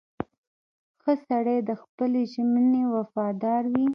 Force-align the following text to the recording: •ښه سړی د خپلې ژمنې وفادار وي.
•ښه 1.01 1.13
سړی 1.27 1.57
د 1.69 1.71
خپلې 1.81 2.21
ژمنې 2.33 2.83
وفادار 2.95 3.63
وي. 3.73 3.85